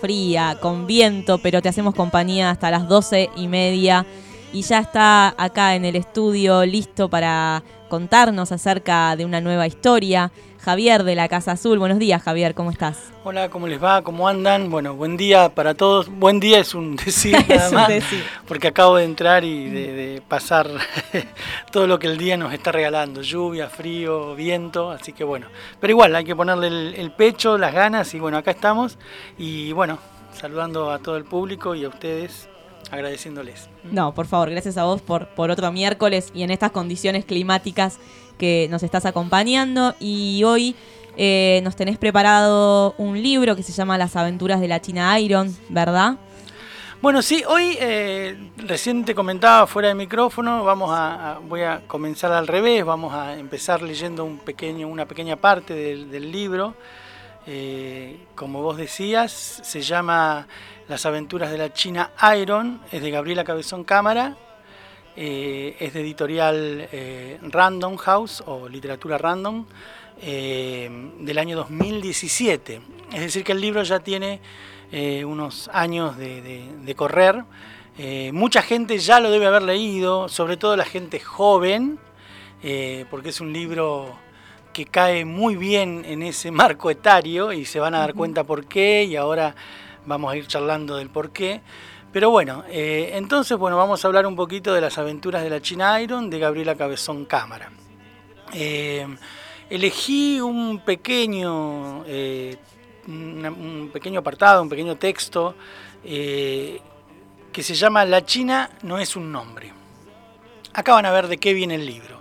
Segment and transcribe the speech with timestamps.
[0.00, 4.06] fría, con viento, pero te hacemos compañía hasta las doce y media.
[4.52, 10.32] Y ya está acá en el estudio listo para contarnos acerca de una nueva historia.
[10.60, 11.78] Javier de la Casa Azul.
[11.78, 13.12] Buenos días, Javier, ¿cómo estás?
[13.24, 14.02] Hola, ¿cómo les va?
[14.02, 14.68] ¿Cómo andan?
[14.70, 16.10] Bueno, buen día para todos.
[16.10, 17.90] Buen día es un decir nada más,
[18.46, 20.68] porque acabo de entrar y de, pasar
[21.72, 25.46] todo lo que el día nos está regalando, lluvia, frío, viento, así que bueno,
[25.80, 26.68] pero igual hay que ponerle
[27.00, 28.98] el, pecho, las ganas y bueno, acá estamos
[29.38, 29.98] y bueno,
[30.34, 32.50] saludando a todo el público y a ustedes
[32.90, 33.70] agradeciéndoles.
[33.90, 37.98] No, por favor, gracias a vos por, por otro miércoles y en estas condiciones climáticas
[38.40, 40.74] que nos estás acompañando y hoy
[41.18, 45.54] eh, nos tenés preparado un libro que se llama Las aventuras de la China Iron,
[45.68, 46.16] ¿verdad?
[47.02, 52.32] Bueno, sí, hoy eh, recién te comentaba fuera de micrófono, vamos a, voy a comenzar
[52.32, 56.74] al revés, vamos a empezar leyendo un pequeño, una pequeña parte del, libro.
[57.46, 60.46] Eh, como vos decías, se llama
[60.88, 64.36] Las aventuras de la China Iron, es de Gabriela Cabezón Cámara
[65.16, 69.66] eh, es de editorial eh, Random House o Literatura Random
[70.22, 72.80] eh, del año 2017.
[73.12, 74.40] Es decir, que el libro ya tiene
[75.24, 77.44] unos años de, correr.
[78.32, 81.98] mucha gente ya lo debe haber leído, sobre todo la gente joven,
[83.08, 84.16] porque es un libro
[84.72, 88.66] que cae muy bien en ese marco etario y se van a dar cuenta por
[88.66, 89.54] qué y ahora
[90.06, 91.60] vamos a ir charlando del por qué.
[92.12, 95.60] Pero bueno, eh, entonces bueno, vamos a hablar un poquito de las aventuras de la
[95.60, 97.70] China Iron de Gabriela Cabezón Cámara.
[98.52, 99.06] Eh,
[99.68, 102.56] elegí un pequeño, eh,
[103.06, 105.54] un pequeño apartado, un pequeño texto
[106.02, 109.72] que se llama La China no es un nombre.
[110.72, 112.18] Acá van a ver de qué viene el libro.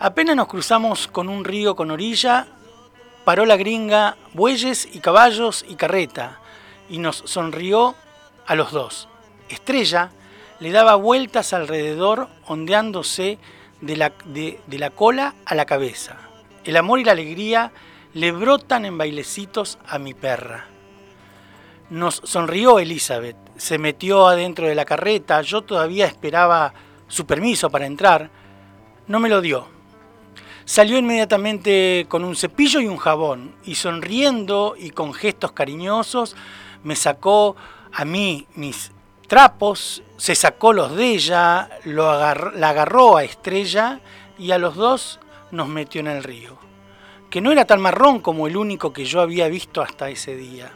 [0.00, 2.48] Apenas nos cruzamos con un río con orilla,
[3.24, 6.40] paró la gringa, bueyes y caballos y carreta,
[6.88, 7.94] y nos sonrió
[8.48, 9.08] a los dos.
[9.48, 10.10] Estrella
[10.58, 13.38] le daba vueltas alrededor, ondeándose
[13.80, 16.16] de la, de, la cola a la cabeza.
[16.64, 17.72] El amor y la alegría
[18.14, 20.66] le brotan en bailecitos a mi perra.
[21.90, 26.72] Nos sonrió Elizabeth, se metió adentro de la carreta, yo todavía esperaba
[27.06, 28.30] su permiso para entrar,
[29.06, 29.68] no me lo dio.
[30.64, 36.34] Salió inmediatamente con un cepillo y un jabón, y sonriendo y con gestos cariñosos
[36.82, 37.56] me sacó
[37.92, 38.92] a mí mis
[39.26, 44.00] trapos, se sacó los de ella, lo la agarró a Estrella
[44.38, 46.58] y a los dos nos metió en el río,
[47.30, 50.72] que no era tan marrón como el único que yo había visto hasta ese día.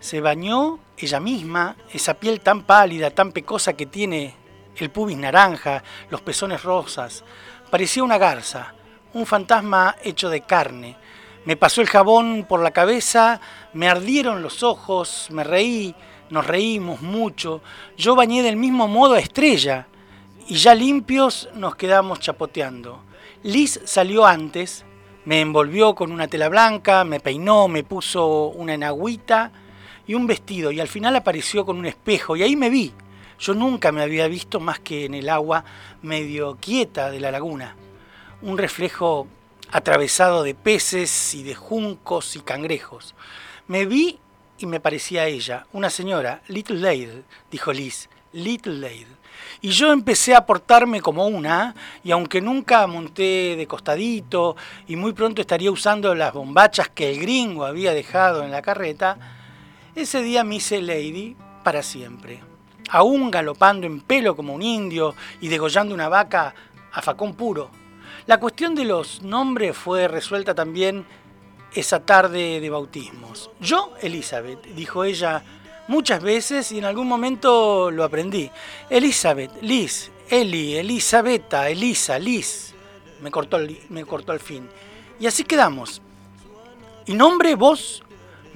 [0.00, 4.34] Se bañó ella misma, esa piel tan pálida, tan pecosa que tiene
[4.76, 7.24] el pubis naranja, los pezones rosas,
[7.70, 8.74] parecía una garza,
[9.14, 10.96] un fantasma hecho de carne.
[11.44, 13.40] Me pasó el jabón por la cabeza,
[13.72, 15.94] me ardieron los ojos, me reí,
[16.30, 17.62] nos reímos mucho.
[17.96, 19.86] Yo bañé del mismo modo a Estrella
[20.48, 23.02] y ya limpios nos quedamos chapoteando.
[23.42, 24.84] Liz salió antes,
[25.24, 29.52] me envolvió con una tela blanca, me peinó, me puso una enagüita
[30.06, 32.92] y un vestido y al final apareció con un espejo y ahí me vi.
[33.38, 35.64] Yo nunca me había visto más que en el agua
[36.02, 37.76] medio quieta de la laguna.
[38.40, 39.26] Un reflejo
[39.70, 43.14] atravesado de peces y de juncos y cangrejos.
[43.66, 44.18] Me vi
[44.58, 49.06] y me parecía a ella, una señora, Little Lady, dijo Liz, Little Lady.
[49.60, 54.56] Y yo empecé a portarme como una, y aunque nunca monté de costadito,
[54.86, 59.18] y muy pronto estaría usando las bombachas que el gringo había dejado en la carreta,
[59.94, 62.40] ese día me hice Lady para siempre.
[62.90, 66.54] Aún galopando en pelo como un indio y degollando una vaca
[66.92, 67.70] a facón puro.
[68.26, 71.04] La cuestión de los nombres fue resuelta también
[71.74, 73.50] esa tarde de bautismos.
[73.60, 75.42] Yo, Elizabeth, dijo ella
[75.88, 78.50] muchas veces y en algún momento lo aprendí.
[78.90, 82.74] Elizabeth, Liz, Eli, Elizabeta, Elisa, Liz.
[83.20, 84.68] Me cortó, me cortó al fin.
[85.18, 86.02] Y así quedamos.
[87.06, 88.02] ¿Y nombre vos?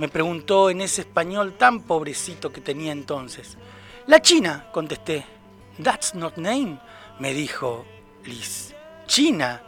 [0.00, 3.58] me preguntó en ese español tan pobrecito que tenía entonces.
[4.06, 5.26] La China, contesté.
[5.82, 6.78] That's not name,
[7.18, 7.84] me dijo
[8.24, 8.74] Liz.
[9.06, 9.62] China.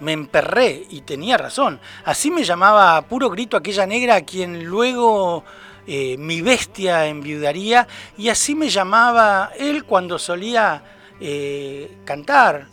[0.00, 1.80] Me emperré y tenía razón.
[2.04, 5.44] Así me llamaba a puro grito aquella negra a quien luego
[5.86, 10.82] eh, mi bestia enviudaría y así me llamaba él cuando solía
[11.18, 12.66] eh, cantar,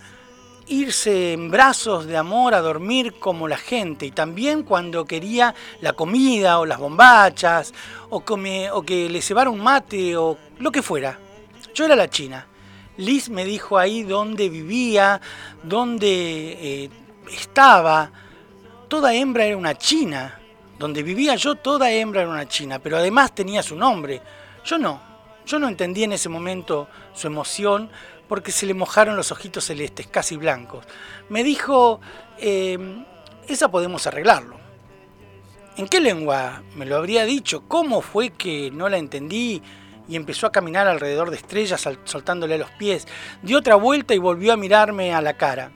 [0.68, 5.94] irse en brazos de amor a dormir como la gente y también cuando quería la
[5.94, 7.74] comida o las bombachas
[8.10, 11.18] o, o que le cebara un mate o lo que fuera.
[11.74, 12.48] Yo era la china.
[12.98, 15.22] Liz me dijo ahí dónde vivía,
[15.63, 16.57] dónde...
[16.60, 16.89] Eh,
[17.31, 18.12] estaba,
[18.88, 20.39] toda hembra era una china,
[20.77, 24.22] Donde vivía yo, toda hembra era una china, pero además tenía su nombre.
[24.66, 25.00] Yo no.
[25.45, 27.89] Yo no entendí en ese momento su emoción
[28.27, 30.86] porque se le mojaron los ojitos celestes, casi blancos.
[31.30, 32.01] Me dijo,
[32.39, 33.06] em,
[33.48, 34.57] esa podemos arreglarlo.
[35.77, 37.63] ¿En qué lengua me lo habría dicho?
[37.68, 39.62] ¿Cómo fue que no la entendí?
[40.07, 43.07] Y empezó a caminar alrededor de estrellas, soltándole los pies.
[43.42, 45.72] Dio otra vuelta y volvió a mirarme a la cara.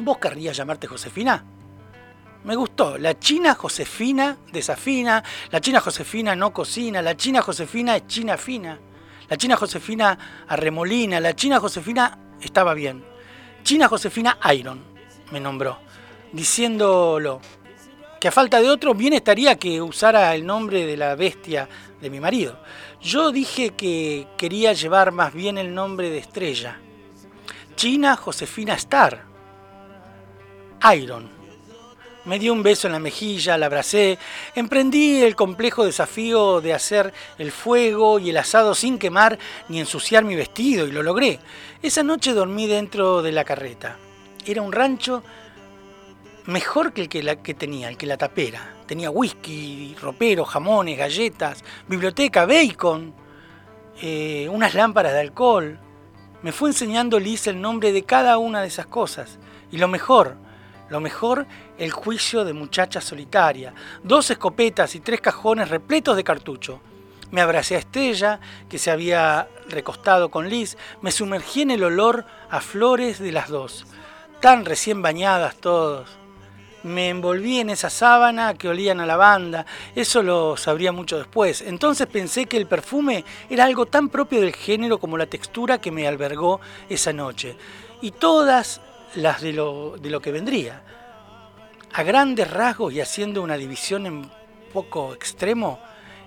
[0.00, 1.44] ¿Vos querrías llamarte Josefina?
[2.44, 2.96] Me gustó.
[2.96, 8.78] La China Josefina desafina, la China Josefina no cocina, la China Josefina es china fina,
[9.28, 13.04] la China Josefina arremolina, la China Josefina estaba bien.
[13.62, 14.82] China Josefina Iron
[15.32, 15.78] me nombró,
[16.32, 17.40] diciéndolo
[18.18, 21.68] que a falta de otro bien estaría que usara el nombre de la bestia
[22.00, 22.58] de mi marido.
[23.02, 26.78] Yo dije que quería llevar más bien el nombre de estrella.
[27.76, 29.29] China Josefina Star.
[30.94, 31.40] Iron
[32.24, 34.18] me dio un beso en la mejilla, la abracé,
[34.54, 39.38] emprendí el complejo desafío de hacer el fuego y el asado sin quemar
[39.68, 41.38] ni ensuciar mi vestido y lo logré.
[41.82, 43.96] Esa noche dormí dentro de la carreta.
[44.44, 45.22] Era un rancho
[46.46, 48.74] mejor que el que, la, que tenía, el que la tapera.
[48.86, 53.14] Tenía whisky, ropero, jamones, galletas, biblioteca, bacon,
[54.02, 55.78] eh, unas lámparas de alcohol.
[56.42, 59.38] Me fue enseñando Liz el nombre de cada una de esas cosas.
[59.70, 60.36] Y lo mejor,
[60.90, 61.46] lo mejor,
[61.78, 63.72] el juicio de muchacha solitaria.
[64.02, 66.80] Dos escopetas y tres cajones repletos de cartucho.
[67.30, 70.76] Me abracé a Estella, que se había recostado con Liz.
[71.00, 73.86] Me sumergí en el olor a flores de las dos.
[74.40, 76.08] Tan recién bañadas todos.
[76.82, 79.66] Me envolví en esa sábana que olían a lavanda.
[79.94, 81.60] Eso lo sabría mucho después.
[81.60, 85.92] Entonces pensé que el perfume era algo tan propio del género como la textura que
[85.92, 87.56] me albergó esa noche.
[88.00, 88.80] Y todas
[89.14, 90.82] las de lo, de lo que vendría.
[91.92, 94.30] A grandes rasgos y haciendo una división en
[94.72, 95.80] poco extremo,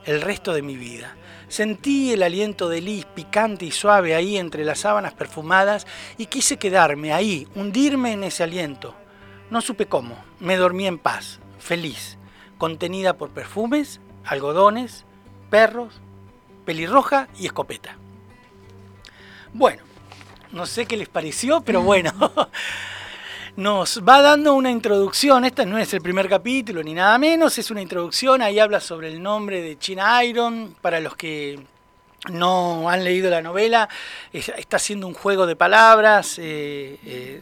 [0.05, 1.15] el resto de mi vida.
[1.47, 5.85] Sentí el aliento de Liz picante y suave ahí entre las sábanas perfumadas
[6.17, 8.95] y quise quedarme ahí, hundirme en ese aliento.
[9.49, 12.17] No supe cómo, me dormí en paz, feliz,
[12.57, 15.05] contenida por perfumes, algodones,
[15.49, 16.01] perros,
[16.65, 17.97] pelirroja y escopeta.
[19.53, 19.83] Bueno,
[20.53, 22.11] no sé qué les pareció, pero bueno,
[23.55, 25.45] nos va dando una introducción.
[25.45, 28.41] Este no es el primer capítulo ni nada menos, es una introducción.
[28.41, 30.75] Ahí habla sobre el nombre de China Iron.
[30.79, 31.59] Para los que
[32.29, 33.89] no han leído la novela,
[34.31, 36.37] está haciendo un juego de palabras.
[36.37, 37.41] Eh, eh,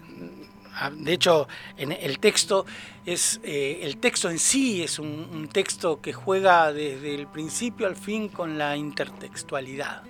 [0.94, 1.48] de hecho,
[1.78, 2.66] en el texto
[3.06, 7.88] es eh, el texto en sí es un, un, texto que juega desde el principio
[7.88, 10.04] al fin con la intertextualidad.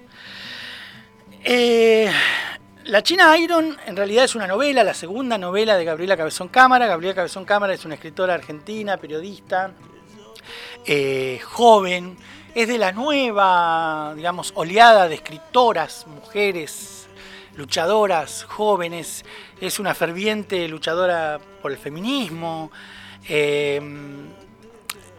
[2.86, 6.88] La China Iron en realidad es una novela, la segunda novela de Gabriela Cabezón Cámara.
[6.88, 9.72] Gabriela Cabezón Cámara es una escritora argentina, periodista,
[10.86, 12.18] eh, joven,
[12.56, 17.08] es de la nueva, digamos, oleada de escritoras, mujeres,
[17.56, 19.26] luchadoras, jóvenes,
[19.60, 22.72] es una ferviente luchadora por el feminismo.
[23.30, 23.80] Eh,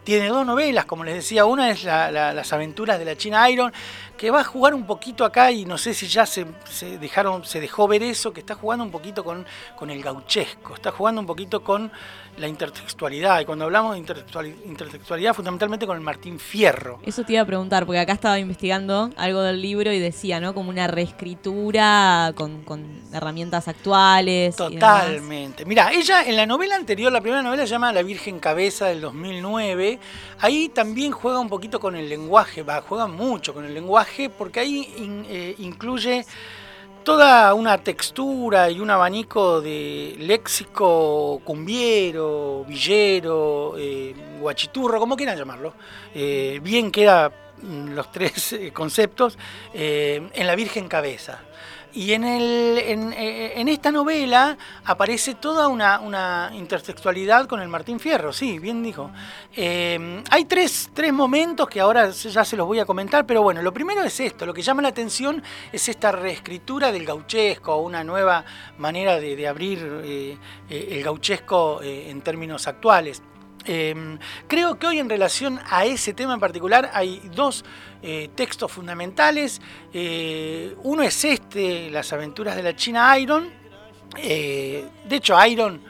[0.05, 3.73] tiene dos novelas, como les decía, una es Las aventuras de la China Iron,
[4.17, 6.47] que va a jugar un poquito acá y no sé si ya se,
[7.01, 9.45] dejaron, se dejó ver eso, que está jugando un poquito con,
[9.77, 11.91] con el gauchesco, está jugando un poquito con
[12.39, 13.41] la intertextualidad.
[13.41, 13.99] Y cuando hablamos de
[14.67, 17.01] intertextualidad, fundamentalmente con el Martín Fierro.
[17.05, 20.55] Eso te iba a preguntar, porque acá estaba investigando algo del libro y decía, ¿no?
[20.55, 22.63] Como una reescritura con,
[23.13, 24.57] herramientas actuales.
[24.57, 25.65] Totalmente.
[25.65, 29.01] Mira, ella en la novela anterior, la primera novela se llama La Virgen Cabeza del
[29.03, 29.99] 2009,
[30.41, 34.02] ahí también juega un poquito con el lenguaje, va, juega mucho con el lenguaje,
[34.37, 34.95] porque ahí
[35.29, 36.25] eh, incluye
[37.03, 45.75] toda una textura y un abanico de léxico cumbiero, villero, eh, guachiturro, como quieran llamarlo.
[46.15, 47.33] Eh, bien queda
[47.63, 49.39] mm, los tres eh, conceptos
[49.73, 51.41] en la Virgen Cabeza.
[51.95, 58.01] Y en, el, eh, en, esta novela aparece toda una, una, intertextualidad con el Martín
[58.01, 59.11] Fierro, sí, bien dijo.
[59.55, 63.61] Eh, hay tres, tres, momentos que ahora ya se los voy a comentar, pero bueno,
[63.61, 68.03] lo primero es esto, lo que llama la atención es esta reescritura del gauchesco, una
[68.03, 68.45] nueva
[68.79, 70.39] manera de, abrir eh,
[70.71, 73.23] el gauchesco en términos actuales.
[73.65, 77.65] Em, creo que hoy en relación a ese tema en particular hay dos
[78.03, 79.61] eh, textos fundamentales.
[79.93, 83.49] Eh, uno es este, Las aventuras de la China Iron.
[84.17, 85.81] Eh, de hecho, Iron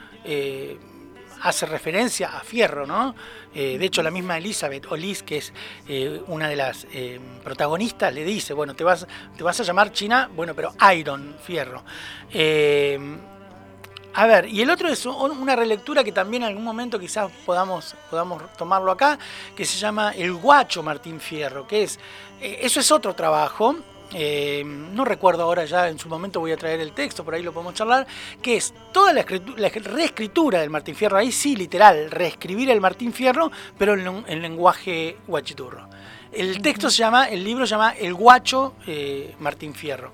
[1.42, 3.16] hace referencia a Fierro, ¿no?
[3.52, 5.52] de hecho, la misma Elizabeth Olis, que es
[6.28, 6.86] una de las
[7.42, 11.82] protagonistas, le dice, bueno, te vas, te vas a llamar China, bueno, pero Iron, Fierro.
[14.14, 17.96] A ver, y el otro es una relectura que también en algún momento quizás podamos,
[18.10, 19.18] podamos tomarlo acá,
[19.56, 21.98] que se llama El Guacho Martín Fierro, que es,
[22.40, 23.76] eh, eso es otro trabajo,
[24.14, 27.42] eh, no recuerdo ahora ya, en su momento voy a traer el texto, por ahí
[27.42, 28.06] lo podemos charlar,
[28.42, 33.50] que es toda la, reescritura del Martín Fierro, ahí sí, literal, reescribir el Martín Fierro,
[33.78, 35.88] pero en, lenguaje guachiturro.
[36.30, 40.12] El texto se llama, el libro se llama El Guacho eh, Martín Fierro,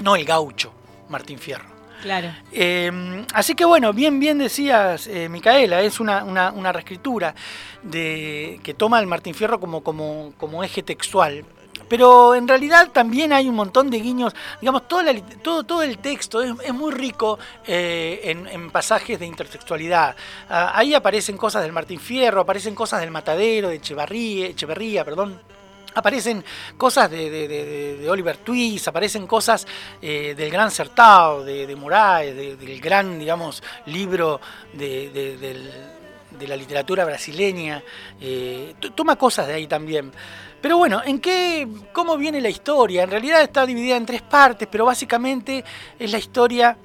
[0.00, 0.72] no el Gaucho
[1.08, 1.81] Martín Fierro.
[2.02, 2.34] Claro.
[2.50, 7.32] Em, así que bueno, bien, bien decías, eh, Micaela, es una, una, reescritura
[7.82, 11.44] de, que toma el Martín Fierro como, como, como eje textual.
[11.88, 15.02] Pero en realidad también hay un montón de guiños, digamos, todo,
[15.42, 20.16] todo, todo el texto es, muy rico eh, en, pasajes de intertextualidad.
[20.48, 25.40] Ah, ahí aparecen cosas del Martín Fierro, aparecen cosas del Matadero, de Echevarría, Echeverría, perdón
[25.94, 26.44] aparecen
[26.76, 29.66] cosas de, Oliver Twist, aparecen cosas
[30.00, 34.40] eh, del Gran Certao, de, de Moraes, del gran, digamos, libro
[34.72, 35.90] de,
[36.46, 37.82] la literatura brasileña.
[38.20, 40.12] Eh, toma cosas de ahí también.
[40.60, 43.02] Pero bueno, ¿en qué, cómo viene la historia?
[43.02, 45.64] En realidad está dividida en tres partes, pero básicamente
[45.98, 46.76] es la historia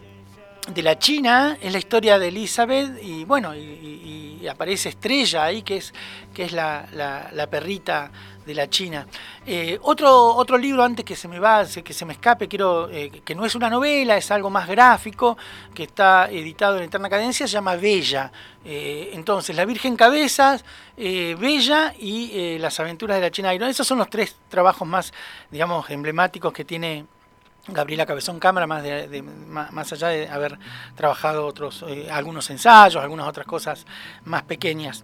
[0.73, 5.77] de la China, es la historia de Elizabeth y bueno, y, aparece Estrella ahí, que
[5.77, 5.93] es,
[6.33, 6.87] que es la,
[7.33, 8.09] la perrita
[8.47, 9.05] de la China.
[9.45, 13.21] Eh, otro, otro libro, antes que se me va, que se me escape, quiero, eh,
[13.23, 15.37] que no es una novela, es algo más gráfico,
[15.73, 18.31] que está editado en Eterna Cadencia, se llama Bella.
[18.63, 20.63] Eh, entonces, La Virgen Cabezas,
[20.95, 23.69] Bella y Las Aventuras de la China Iron.
[23.69, 25.13] Esos son los tres trabajos más,
[25.51, 27.05] digamos, emblemáticos que tiene
[27.67, 30.57] Gabriela Cabezón Cámara, más, de, más, allá de haber
[30.95, 33.85] trabajado otros, algunos ensayos, algunas otras cosas
[34.23, 35.03] más pequeñas.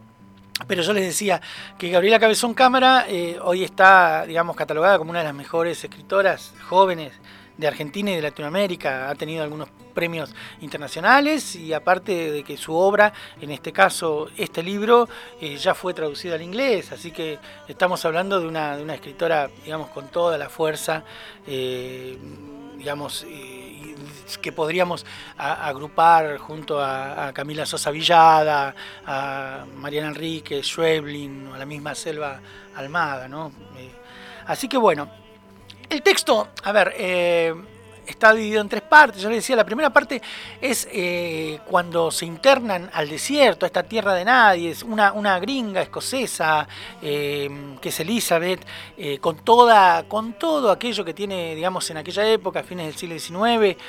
[0.67, 1.41] Pero yo les decía
[1.77, 6.53] que Gabriela Cabezón Cámara eh, hoy está, digamos, catalogada como una de las mejores escritoras
[6.69, 7.11] jóvenes
[7.57, 9.09] de Argentina y de Latinoamérica.
[9.09, 14.61] Ha tenido algunos premios internacionales y aparte de que su obra, en este caso este
[14.61, 15.09] libro,
[15.41, 16.91] eh, ya fue traducido al inglés.
[16.91, 21.03] Así que estamos hablando de una, de una escritora, digamos, con toda la fuerza,
[21.47, 22.17] eh,
[22.77, 23.25] digamos
[24.41, 25.05] que podríamos
[25.37, 32.39] agrupar junto a, Camila Sosa Villada, a Mariana Enrique, Schweblin, a la misma Selva
[32.75, 33.51] Almada, ¿no?
[33.77, 33.91] Eh,
[34.45, 35.09] así que bueno,
[35.89, 37.53] el texto, a ver, eh,
[38.05, 40.21] está dividido en tres Yo les decía, la primera parte
[40.61, 45.39] es eh, cuando se internan al desierto, a esta tierra de nadie, es una, una
[45.39, 46.67] gringa escocesa,
[47.01, 47.49] eh,
[47.81, 48.63] que es Elizabeth,
[48.95, 52.95] eh, con, toda, con todo aquello que tiene, digamos, en aquella época, a fines del
[52.95, 53.81] siglo XIX,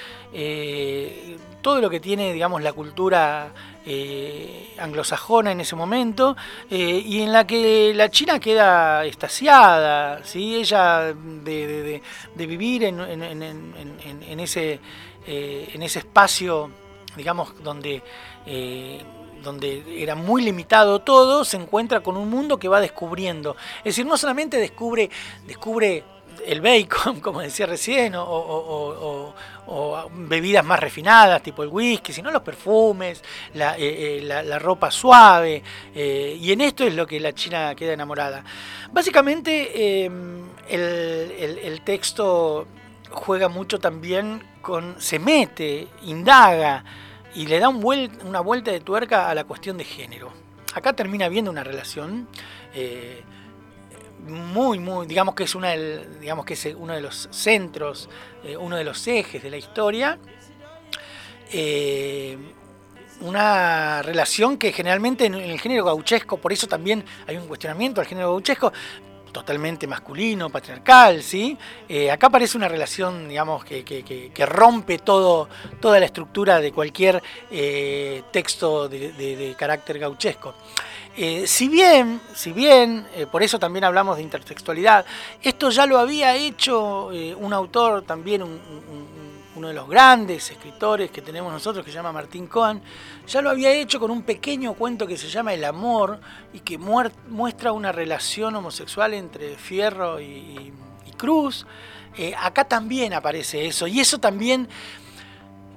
[1.60, 3.52] todo lo que tiene, digamos, la cultura
[4.78, 6.34] anglosajona en ese momento,
[6.70, 10.56] y en la que la China queda estasiada, ¿sí?
[10.56, 12.00] ella de,
[12.34, 14.80] vivir en, ese,
[15.26, 16.70] eh, en ese espacio,
[17.16, 18.02] digamos, donde
[19.42, 23.56] donde era muy limitado todo, se encuentra con un mundo que va descubriendo.
[23.78, 25.10] Es decir, no solamente descubre,
[25.46, 26.02] descubre
[26.44, 29.34] el bacon, como decía recién, o,
[30.12, 33.22] bebidas más refinadas, tipo el whisky, sino los perfumes,
[33.54, 35.62] la, eh, eh, ropa suave,
[35.94, 38.44] eh, y en esto es lo que la China queda enamorada.
[38.92, 42.66] Básicamente, em, el, texto
[43.10, 46.84] juega mucho también con, se mete, indaga,
[47.34, 50.32] y le da una vuelta de tuerca a la cuestión de género.
[50.74, 52.28] Acá termina viendo una relación
[54.26, 58.08] muy, muy, digamos que es una digamos que es uno de los centros,
[58.42, 60.18] eh, uno de los ejes de la historia.
[61.52, 62.38] Eh,
[63.20, 68.06] una relación que generalmente en el género gauchesco, por eso también hay un cuestionamiento al
[68.06, 68.72] género gauchesco,
[69.34, 71.58] totalmente masculino, patriarcal, ¿sí?
[71.86, 77.22] Eh, acá aparece una relación, digamos, que, que, rompe todo, toda la estructura de cualquier
[78.30, 80.54] texto de, de carácter gauchesco.
[81.16, 85.06] Eh, si bien, si bien, eh, por eso también hablamos de intertextualidad,
[85.42, 88.42] esto ya lo había hecho eh, un autor también,
[89.56, 92.82] uno de los grandes escritores que tenemos nosotros, que se llama Martín Cohen,
[93.26, 96.20] ya lo había hecho con un pequeño cuento que se llama El amor
[96.52, 100.72] y que muestra una relación homosexual entre Fierro y,
[101.16, 101.64] Cruz.
[102.36, 104.68] acá también aparece eso y eso también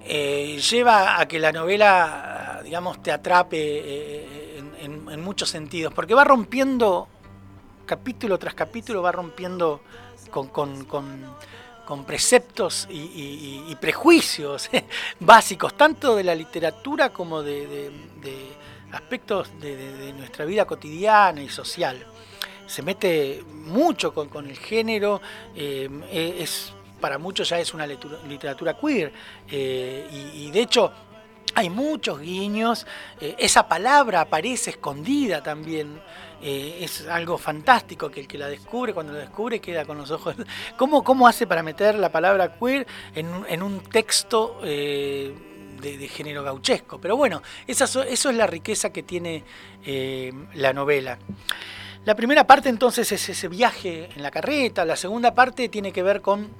[0.07, 7.07] lleva a que la novela, digamos, te atrape en, muchos sentidos, porque va rompiendo
[7.85, 9.81] capítulo tras capítulo, va rompiendo
[10.29, 10.85] con,
[12.05, 14.69] preceptos y, prejuicios
[15.19, 17.91] básicos, tanto de la literatura como de,
[18.91, 22.05] aspectos de, nuestra vida cotidiana y social.
[22.65, 25.21] Se mete mucho con, el género,
[25.55, 29.13] eh, es, para muchos ya es una literatura queer,
[29.49, 30.91] eh, y de hecho
[31.57, 32.85] hay muchos guiños,
[33.19, 35.99] eh, esa palabra aparece escondida también.
[36.39, 40.11] Eh, es algo fantástico que el que la descubre, cuando lo descubre, queda con los
[40.11, 40.35] ojos.
[40.77, 42.85] ¿Cómo, cómo hace para meter la palabra queer
[43.15, 45.33] en, un texto eh,
[45.81, 47.01] de, género gauchesco?
[47.01, 49.43] Pero bueno, esa, eso es la riqueza que tiene
[50.53, 51.17] la novela.
[52.05, 56.03] La primera parte entonces es ese viaje en la carreta, la segunda parte tiene que
[56.03, 56.51] ver con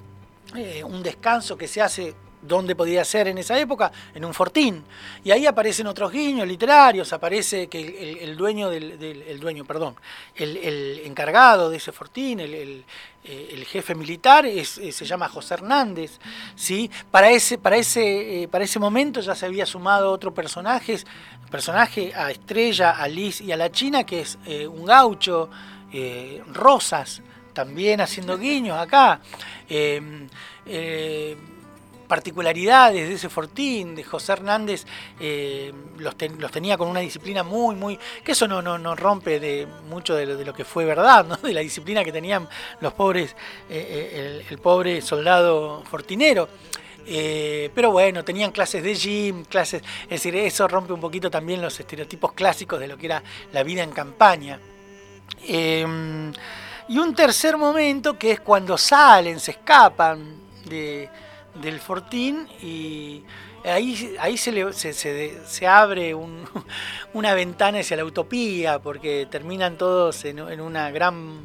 [0.84, 4.84] un descanso que se hace dónde podía ser en esa época, en un fortín.
[5.24, 9.96] Y ahí aparecen otros guiños literarios, aparece que el, dueño del, dueño, perdón,
[10.36, 12.84] el, encargado de ese fortín, el,
[13.24, 16.18] eh, jefe militar, es, se llama José Hernández.
[16.54, 16.90] ¿sí?
[17.10, 20.98] Para, ese, para, ese, eh, para ese momento ya se había sumado otro personaje,
[21.50, 25.48] personaje a Estrella, a Liz y a la China, que es eh, un gaucho,
[26.52, 27.22] Rosas,
[27.54, 29.22] también haciendo guiños acá
[32.08, 34.86] particularidades de ese Fortín, de José Hernández,
[35.20, 36.16] eh, los,
[36.50, 37.98] tenía con una disciplina muy, muy.
[38.24, 41.36] que eso no, no, rompe de mucho de lo, que fue verdad, ¿no?
[41.42, 42.48] de la disciplina que tenían
[42.80, 43.36] los pobres,
[43.68, 46.48] eh, eh, el, pobre soldado fortinero.
[47.74, 51.78] pero bueno, tenían clases de gym, clases, es decir, eso rompe un poquito también los
[51.78, 53.22] estereotipos clásicos de lo que era
[53.52, 54.58] la vida en campaña.
[55.46, 56.32] Em,
[56.88, 61.08] y un tercer momento que es cuando salen, se escapan de,
[61.54, 63.24] del Fortín y
[63.64, 66.14] ahí, ahí se, se, se, abre
[67.12, 71.40] una ventana hacia la utopía porque terminan todos en, una gran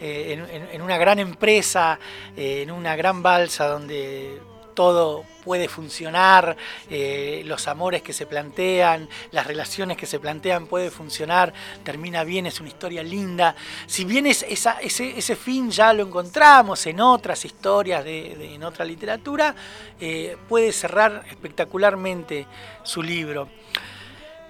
[0.00, 1.98] eh, en, una gran empresa,
[2.36, 4.40] eh, en una gran balsa donde
[4.78, 6.56] todo puede funcionar,
[6.88, 12.46] eh, los amores que se plantean, las relaciones que se plantean puede funcionar, termina bien,
[12.46, 13.56] es una historia linda.
[13.88, 18.84] Si bien es ese, ese, fin ya lo encontramos en otras historias, de, en otra
[18.84, 19.52] literatura,
[19.98, 22.46] eh, puede cerrar espectacularmente
[22.84, 23.48] su libro.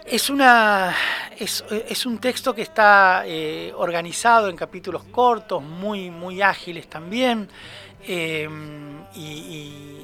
[0.04, 0.94] Es, una,
[1.38, 7.48] es, un texto que está eh, organizado en capítulos cortos, muy, muy ágiles también,
[9.14, 9.97] y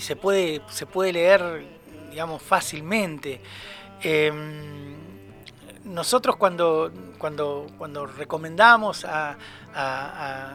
[0.00, 1.64] se puede, se puede leer,
[2.10, 3.40] digamos, fácilmente.
[4.02, 4.96] Em,
[5.86, 9.36] nosotros cuando, cuando, cuando recomendamos a,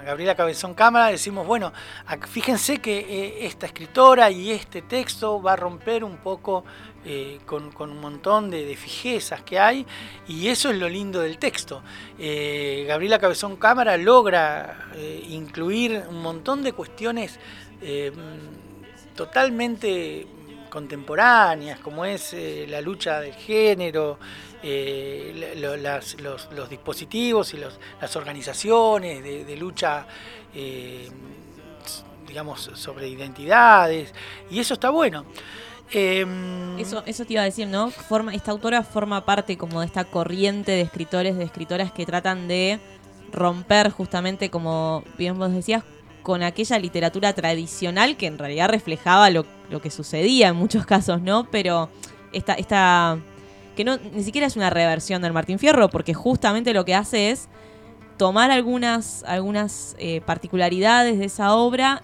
[0.04, 1.72] Gabriela Cabezón Cámara decimos, bueno,
[2.28, 6.64] fíjense que eh, esta escritora y este texto va a romper un poco
[7.06, 9.86] eh, con, un montón de, fijezas que hay
[10.28, 11.84] y eso es lo lindo del texto.
[12.18, 14.90] Eh, Gabriela Cabezón Cámara logra
[15.30, 17.40] incluir un montón de cuestiones
[19.26, 20.26] totalmente
[20.68, 24.18] contemporáneas, como es eh, la lucha del género,
[24.64, 30.08] eh, los, dispositivos y las organizaciones de, lucha,
[30.56, 31.08] eh,
[32.28, 34.12] digamos, sobre identidades,
[34.50, 35.26] y eso está bueno.
[35.92, 37.92] Em, eso, eso te iba a decir, ¿no?
[37.92, 42.48] Forma, esta autora forma parte como de esta corriente de escritores, de escritoras que tratan
[42.48, 42.80] de
[43.32, 45.84] romper justamente, como bien vos decías,
[46.24, 49.46] con aquella literatura tradicional que en realidad reflejaba lo,
[49.82, 51.50] que sucedía en muchos casos, ¿no?
[51.50, 51.90] Pero
[52.34, 53.20] esta, esta
[53.76, 57.32] que no ni siquiera es una reversión del Martín Fierro, porque justamente lo que hace
[57.32, 57.48] es
[58.18, 62.04] tomar algunas, algunas eh, particularidades de esa obra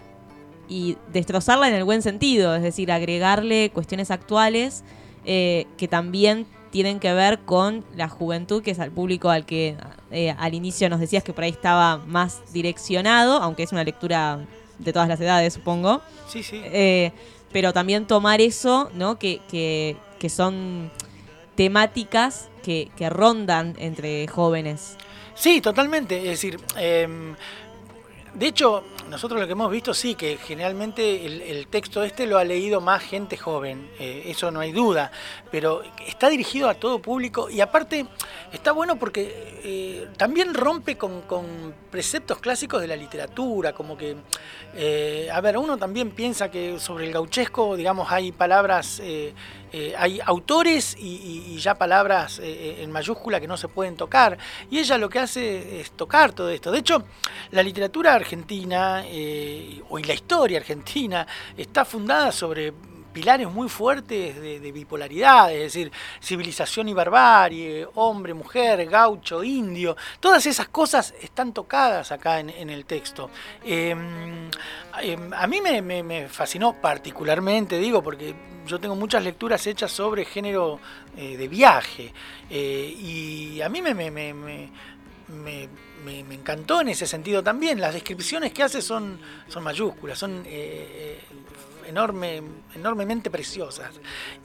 [0.67, 4.84] y destrozarla en el buen sentido, es decir, agregarle cuestiones actuales
[5.25, 6.45] eh, que también
[6.77, 9.75] tienen que ver con la juventud, que es al público al que
[10.11, 14.45] eh, al inicio nos decías que por ahí estaba más direccionado, aunque es una lectura
[14.77, 16.01] de todas las edades, supongo.
[16.27, 16.61] Sí, sí.
[16.65, 17.11] Eh,
[17.51, 19.17] pero también tomar eso, ¿no?
[19.17, 20.91] Que, que, que son
[21.55, 24.97] temáticas que, que, rondan entre jóvenes.
[25.33, 26.17] Sí, totalmente.
[26.17, 27.33] Es decir, em,
[28.38, 32.43] de hecho, nosotros lo que hemos visto sí, que generalmente el, texto este lo ha
[32.43, 35.12] leído más gente joven, eh, eso no hay duda,
[35.50, 38.06] pero está dirigido a todo público y aparte
[38.54, 41.23] está bueno porque eh, también rompe con,
[41.89, 44.17] preceptos clásicos de la literatura, como que,
[44.76, 49.02] eh, a ver, uno también piensa que sobre el gauchesco, digamos, hay palabras
[49.71, 54.38] eh, hay autores y, ya palabras eh, eh, en mayúscula que no se pueden tocar.
[54.69, 56.71] Y ella lo que hace es tocar todo esto.
[56.71, 57.03] De hecho,
[57.51, 59.03] la literatura argentina
[59.89, 61.25] o la historia argentina
[61.58, 62.73] está fundada sobre
[63.17, 70.45] pilares muy fuertes de, bipolaridad, es decir, civilización y barbarie, hombre, mujer, gaucho, indio, todas
[70.45, 73.32] esas cosas están tocadas acá en, el texto.
[73.63, 74.51] Em,
[75.01, 78.36] em, a mí me, fascinó particularmente, digo, porque
[78.67, 80.80] yo tengo muchas lecturas hechas sobre género
[81.15, 82.13] eh, de viaje,
[82.49, 83.93] eh, y a mí me
[85.27, 87.82] me, encantó en ese sentido también.
[87.82, 91.19] Las descripciones que hace son, son mayúsculas, son eh,
[91.88, 92.41] enorme,
[92.76, 93.91] enormemente preciosas.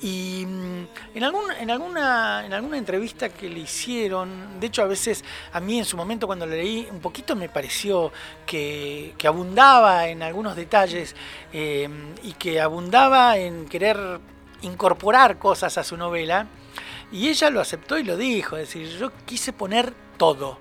[0.00, 4.86] Y mm, en, algún, en, alguna, en alguna entrevista que le hicieron, de hecho a
[4.86, 8.12] veces a mí en su momento cuando le leí un poquito me pareció
[8.46, 11.14] que, abundaba en algunos detalles
[11.52, 11.88] eh,
[12.22, 14.20] y que abundaba en querer
[14.62, 16.46] incorporar cosas a su novela.
[17.10, 20.58] Y ella lo aceptó y lo dijo, es decir, yo quise poner todo.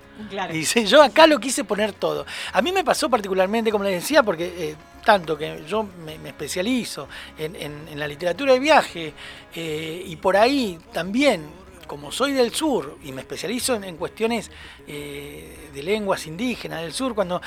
[0.50, 2.26] Dice, yo acá lo quise poner todo.
[2.52, 7.08] A mí me pasó particularmente, como les decía, porque eh, tanto que yo me, especializo
[7.38, 9.12] en, la literatura de viaje
[9.54, 11.46] eh, y por ahí también,
[11.86, 14.50] como soy del sur y me especializo en, cuestiones
[14.86, 17.40] eh, de lenguas indígenas del sur, cuando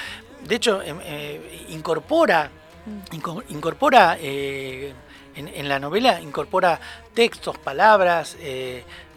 [0.48, 1.00] de hecho em,
[1.70, 2.52] incorpora,
[2.86, 3.54] mm.
[3.54, 4.94] incorpora en,
[5.68, 6.80] la novela incorpora
[7.14, 8.38] textos, palabras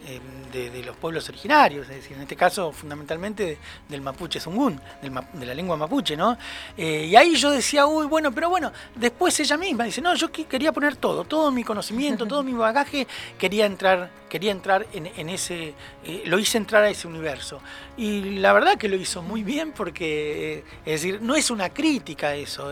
[0.05, 3.57] eh, em, de, los pueblos originarios, es decir, en este caso fundamentalmente
[3.87, 6.37] del mapuche zungún, de la lengua mapuche, ¿no?
[6.77, 10.31] Eh, y ahí yo decía, uy, bueno, pero bueno, después ella misma dice, no, yo
[10.31, 13.07] quería poner todo, todo mi conocimiento, todo mi bagaje,
[13.37, 17.61] quería entrar, quería entrar en, ese, eh, lo hice entrar a ese universo.
[17.97, 22.35] Y la verdad que lo hizo muy bien porque, es decir, no es una crítica
[22.35, 22.71] eso.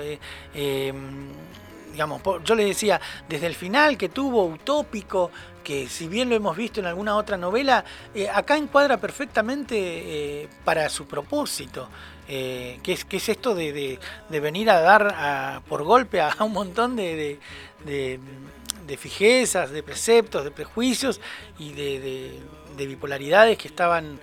[2.43, 5.31] Yo le decía, desde el final que tuvo utópico,
[5.67, 7.83] que si bien lo hemos visto en alguna otra novela,
[8.15, 11.89] eh, acá encuadra perfectamente eh, para su propósito.
[12.29, 16.95] Eh, que, es, que es esto de, venir a dar por golpe a, un montón
[16.95, 17.39] de,
[17.85, 21.19] de, fijezas, de preceptos, de prejuicios
[21.59, 22.39] y de,
[22.77, 24.19] bipolaridades que estaban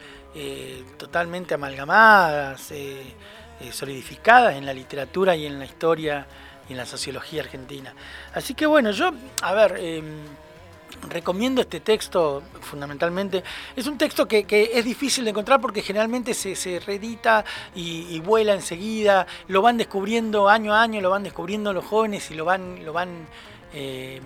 [0.97, 2.73] totalmente amalgamadas,
[3.71, 6.27] solidificadas en la literatura y en la historia
[6.69, 7.95] y en la sociología argentina.
[8.35, 9.11] Así que bueno, yo,
[9.43, 10.25] a ver, em,
[11.09, 13.43] recomiendo este texto fundamentalmente.
[13.77, 18.55] Es un texto que, es difícil de encontrar porque generalmente se, se reedita y, vuela
[18.55, 22.85] enseguida, lo van descubriendo año a año, lo van descubriendo los jóvenes y lo van,
[22.85, 23.27] lo van,
[23.73, 24.23] em,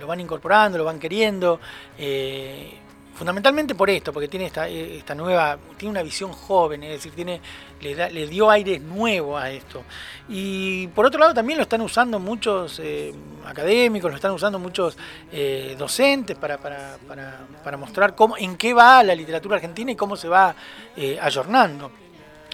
[0.00, 1.60] lo van incorporando, lo van queriendo.
[1.98, 2.79] Eh,
[3.20, 7.38] fundamentalmente por esto, porque tiene esta, esta nueva, tiene una visión joven, es decir, tiene,
[7.82, 9.82] le dio aire nuevo a esto.
[10.26, 13.12] Y por otro lado también lo están usando muchos eh,
[13.44, 14.96] académicos, lo están usando muchos
[15.30, 19.96] eh, docentes para, para, para, para, mostrar cómo, en qué va la literatura argentina y
[19.96, 20.54] cómo se va
[20.96, 21.92] eh, ayornando.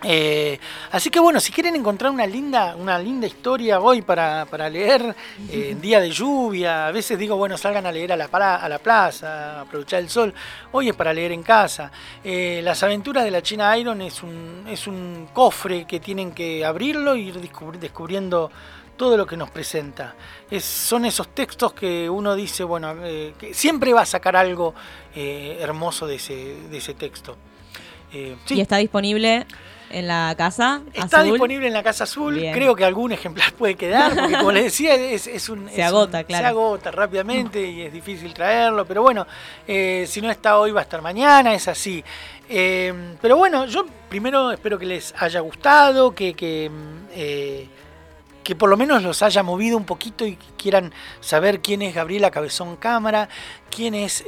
[0.05, 0.59] Eh,
[0.91, 5.17] así que bueno, si quieren encontrar una linda, una linda historia hoy para, leer
[5.51, 8.79] eh, día de lluvia, a veces digo, bueno, salgan a leer a la, a la
[8.79, 10.35] plaza, aprovechar el sol,
[10.73, 11.91] hoy es para leer en casa.
[12.23, 16.65] Eh, Las aventuras de la China Iron es un, es un cofre que tienen que
[16.65, 17.41] abrirlo y ir
[17.81, 18.51] descubriendo
[18.99, 20.15] todo lo que nos presenta.
[20.51, 22.95] Es, son esos textos que uno dice, bueno,
[23.39, 24.75] que siempre va a sacar algo
[25.15, 26.35] hermoso de ese,
[26.71, 27.37] de ese texto.
[28.49, 29.47] Y está disponible
[29.91, 32.41] en la casa Está disponible en la casa azul.
[32.53, 35.69] Creo que algún ejemplar puede quedar, porque como les decía, es, un.
[35.75, 36.43] Se agota, claro.
[36.43, 38.85] Se agota rápidamente y es difícil traerlo.
[38.85, 39.27] Pero bueno,
[39.67, 42.05] eh, si no está hoy, va a estar mañana, es así.
[42.49, 46.35] Eh, pero bueno, yo primero espero que les haya gustado, que.
[46.35, 46.71] que
[47.15, 47.69] eh,
[48.43, 52.31] que por lo menos los haya movido un poquito y quieran saber quién es Gabriela
[52.31, 53.29] Cabezón Cámara,
[53.73, 54.25] quién es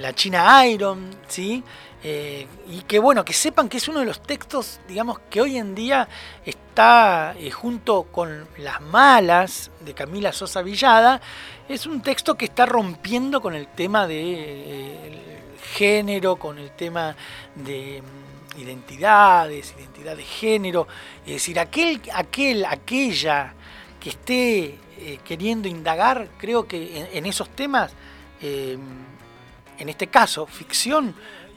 [0.00, 1.62] la China Iron, ¿sí?
[2.06, 5.56] Eh, y que bueno, que sepan que es uno de los textos, digamos, que hoy
[5.56, 6.06] en día
[6.44, 11.22] está eh, junto con Las Malas de Camila Sosa Villada,
[11.66, 15.42] es un texto que está rompiendo con el tema de eh,
[15.76, 17.16] género, con el tema
[17.54, 20.86] de mm, identidades, identidad de género,
[21.24, 23.54] es decir, aquel, aquel, aquella
[23.98, 24.78] que esté
[25.24, 27.92] queriendo indagar, creo que en esos temas,
[28.40, 31.14] en este caso, ficción,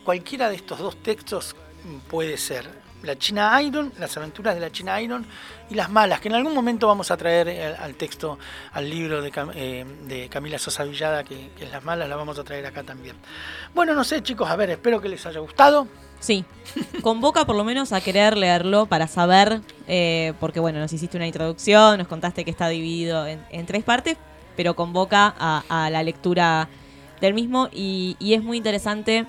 [0.07, 1.53] cualquiera de estos dos textos
[2.09, 2.65] puede ser.
[3.03, 5.25] La China Iron, las aventuras de la China Iron
[5.69, 8.39] y las malas, que en algún momento vamos a traer eh, al texto,
[8.71, 12.65] al libro de, eh, Camila Sosa Villada, que, es Las malas, la vamos a traer
[12.65, 13.17] acá también.
[13.75, 15.89] Bueno, no sé chicos, a ver, espero que les haya gustado.
[16.21, 16.45] Sí,
[17.01, 21.27] convoca por lo menos a querer leerlo para saber, eh, porque bueno, nos hiciste una
[21.27, 24.15] introducción, nos contaste que está dividido en, tres partes,
[24.55, 26.69] pero convoca a, la lectura
[27.19, 29.25] del mismo y es muy interesante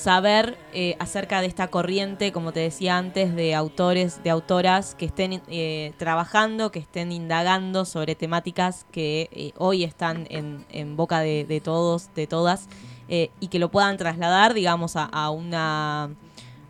[0.00, 5.04] saber eh, acerca de esta corriente, como te decía antes, de autores, de autoras que
[5.04, 11.60] estén eh, trabajando, que estén indagando sobre temáticas que eh, hoy están en, boca de,
[11.62, 12.68] todos, de todas,
[13.08, 16.10] y que lo puedan trasladar, digamos, a, una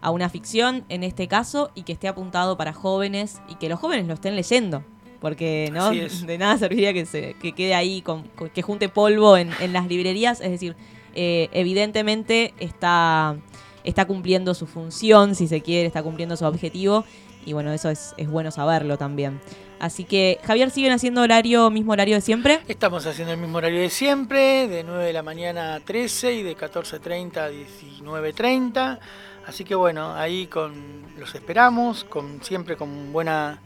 [0.01, 3.79] a una ficción en este caso y que esté apuntado para jóvenes y que los
[3.79, 4.83] jóvenes lo estén leyendo
[5.21, 9.51] porque no de nada serviría que se que quede ahí con, que junte polvo en,
[9.61, 10.75] en las librerías es decir
[11.15, 13.37] eh, evidentemente está,
[13.85, 17.05] está cumpliendo su función, si se quiere, está cumpliendo su objetivo.
[17.47, 19.41] Y bueno, eso es, es bueno saberlo también.
[19.79, 22.61] Así que, Javier, ¿siguen haciendo horario, mismo horario de siempre?
[22.69, 26.43] Estamos haciendo el mismo horario de siempre, de 9 de la mañana a 13 y
[26.43, 28.99] de 14.30 a 19.30.
[29.47, 30.75] Así que bueno, ahí con
[31.19, 33.63] los esperamos, con siempre con buena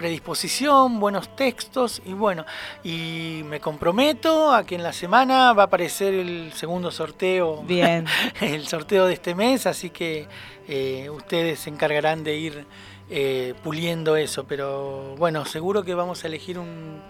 [0.00, 2.46] predisposición, buenos textos y bueno,
[2.82, 8.06] y me comprometo a que en la semana va a aparecer el segundo sorteo, Bien.
[8.40, 10.26] el sorteo de este mes, así que
[10.66, 12.64] eh, ustedes se encargarán de ir
[13.10, 17.02] eh, puliendo eso, pero bueno, seguro que vamos a elegir un,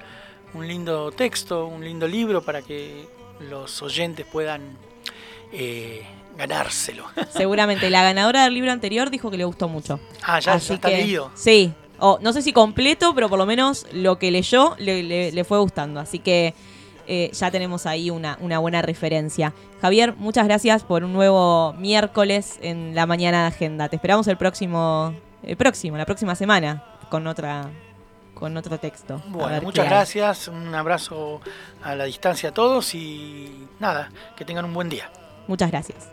[0.54, 3.06] un lindo texto, un lindo libro para que
[3.38, 4.76] los oyentes puedan
[5.52, 6.04] eh,
[6.36, 7.04] ganárselo.
[7.30, 7.88] Seguramente.
[7.88, 10.00] La ganadora del libro anterior dijo que le gustó mucho.
[10.22, 11.30] Ah, ya, Así ya está que- leído.
[11.36, 11.72] Sí.
[12.00, 15.44] O no sé si completo, pero por lo menos lo que leyó le, le- le
[15.44, 16.00] fue gustando.
[16.00, 16.54] Así que
[17.06, 19.52] eh, ya tenemos ahí una, una buena referencia.
[19.82, 23.88] Javier, muchas gracias por un nuevo miércoles en la mañana de agenda.
[23.88, 27.68] Te esperamos el próximo, el próximo, la próxima semana con otra,
[28.34, 29.20] con otro texto.
[29.28, 31.40] Bueno, muchas gracias, un abrazo
[31.82, 35.10] a la distancia a todos y nada, que tengan un buen día.
[35.48, 36.08] Muchas gracias.